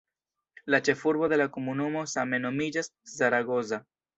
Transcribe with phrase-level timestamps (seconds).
[0.75, 3.85] La ĉefurbo de la komunumo same nomiĝas "Zaragoza".